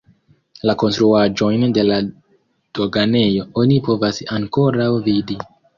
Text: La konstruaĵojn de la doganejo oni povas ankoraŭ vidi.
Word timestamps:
La 0.69 0.75
konstruaĵojn 0.83 1.67
de 1.79 1.85
la 1.91 1.99
doganejo 2.81 3.47
oni 3.65 3.81
povas 3.91 4.27
ankoraŭ 4.41 4.93
vidi. 5.11 5.43